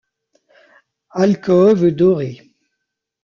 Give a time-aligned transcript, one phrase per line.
[1.21, 2.31] Alcôve doré.